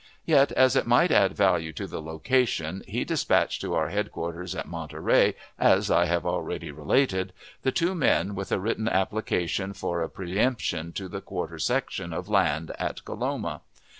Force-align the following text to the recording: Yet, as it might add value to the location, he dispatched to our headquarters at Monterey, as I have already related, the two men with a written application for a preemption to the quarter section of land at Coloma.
Yet, 0.25 0.51
as 0.53 0.75
it 0.75 0.87
might 0.87 1.11
add 1.11 1.33
value 1.35 1.71
to 1.73 1.85
the 1.85 2.01
location, 2.01 2.81
he 2.87 3.05
dispatched 3.05 3.61
to 3.61 3.75
our 3.75 3.89
headquarters 3.89 4.55
at 4.55 4.67
Monterey, 4.67 5.35
as 5.59 5.91
I 5.91 6.05
have 6.05 6.25
already 6.25 6.71
related, 6.71 7.33
the 7.61 7.71
two 7.71 7.93
men 7.93 8.33
with 8.33 8.51
a 8.51 8.57
written 8.59 8.89
application 8.89 9.73
for 9.73 10.01
a 10.01 10.09
preemption 10.09 10.91
to 10.93 11.07
the 11.07 11.21
quarter 11.21 11.59
section 11.59 12.13
of 12.13 12.29
land 12.29 12.71
at 12.79 13.05
Coloma. 13.05 13.61